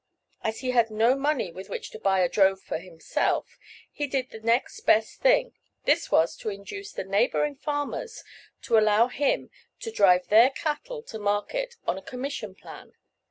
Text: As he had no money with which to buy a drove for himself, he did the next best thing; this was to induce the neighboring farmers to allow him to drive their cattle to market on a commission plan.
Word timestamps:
As 0.43 0.61
he 0.61 0.71
had 0.71 0.89
no 0.89 1.15
money 1.15 1.51
with 1.51 1.69
which 1.69 1.91
to 1.91 1.99
buy 1.99 2.21
a 2.21 2.27
drove 2.27 2.59
for 2.59 2.79
himself, 2.79 3.59
he 3.91 4.07
did 4.07 4.31
the 4.31 4.39
next 4.39 4.79
best 4.79 5.19
thing; 5.21 5.53
this 5.85 6.09
was 6.09 6.35
to 6.37 6.49
induce 6.49 6.91
the 6.91 7.03
neighboring 7.03 7.55
farmers 7.57 8.23
to 8.63 8.79
allow 8.79 9.09
him 9.09 9.51
to 9.81 9.91
drive 9.91 10.29
their 10.29 10.49
cattle 10.49 11.03
to 11.03 11.19
market 11.19 11.75
on 11.85 11.99
a 11.99 12.01
commission 12.01 12.55
plan. 12.55 12.93